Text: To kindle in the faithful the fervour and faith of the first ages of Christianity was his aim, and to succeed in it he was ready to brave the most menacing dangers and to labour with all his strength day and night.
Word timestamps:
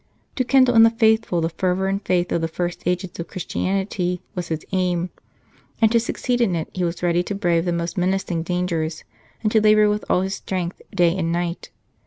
To 0.37 0.43
kindle 0.43 0.73
in 0.73 0.81
the 0.81 0.89
faithful 0.89 1.41
the 1.41 1.49
fervour 1.49 1.87
and 1.87 2.01
faith 2.03 2.31
of 2.31 2.41
the 2.41 2.47
first 2.47 2.81
ages 2.87 3.11
of 3.19 3.27
Christianity 3.27 4.19
was 4.33 4.47
his 4.47 4.65
aim, 4.71 5.11
and 5.79 5.91
to 5.91 5.99
succeed 5.99 6.41
in 6.41 6.55
it 6.55 6.69
he 6.73 6.83
was 6.83 7.03
ready 7.03 7.21
to 7.21 7.35
brave 7.35 7.65
the 7.65 7.71
most 7.71 7.99
menacing 7.99 8.41
dangers 8.41 9.03
and 9.43 9.51
to 9.51 9.61
labour 9.61 9.89
with 9.91 10.03
all 10.09 10.21
his 10.21 10.33
strength 10.33 10.81
day 10.91 11.15
and 11.15 11.31
night. 11.31 11.69